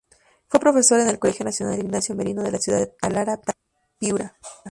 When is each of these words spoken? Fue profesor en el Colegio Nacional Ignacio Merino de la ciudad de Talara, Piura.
Fue 0.47 0.59
profesor 0.59 0.99
en 0.99 1.09
el 1.09 1.19
Colegio 1.19 1.45
Nacional 1.45 1.77
Ignacio 1.77 2.15
Merino 2.15 2.41
de 2.41 2.51
la 2.51 2.57
ciudad 2.57 2.79
de 2.79 2.87
Talara, 2.87 3.39
Piura. 3.99 4.35